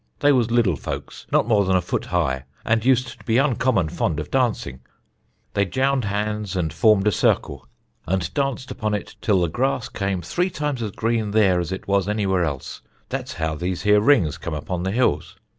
"They 0.21 0.31
was 0.31 0.49
liddle 0.49 0.77
folks 0.77 1.27
not 1.31 1.47
more 1.47 1.63
than 1.63 1.75
a 1.75 1.79
foot 1.81 2.05
high, 2.05 2.45
and 2.65 2.83
used 2.83 3.19
to 3.19 3.23
be 3.23 3.37
uncommon 3.37 3.89
fond 3.89 4.19
of 4.19 4.31
dancing. 4.31 4.79
They 5.53 5.63
jound 5.67 6.05
hands 6.05 6.55
and 6.55 6.73
formed 6.73 7.05
a 7.05 7.11
circle, 7.11 7.67
and 8.07 8.33
danced 8.33 8.71
upon 8.71 8.95
it 8.95 9.15
till 9.21 9.41
the 9.41 9.47
grass 9.47 9.89
came 9.89 10.23
three 10.23 10.49
times 10.49 10.81
as 10.81 10.89
green 10.89 11.29
there 11.29 11.59
as 11.59 11.71
it 11.71 11.87
was 11.87 12.07
anywhere 12.09 12.43
else. 12.43 12.81
That's 13.09 13.33
how 13.33 13.53
these 13.53 13.83
here 13.83 14.01
rings 14.01 14.39
come 14.39 14.55
upon 14.55 14.81
the 14.81 14.91
hills. 14.91 15.37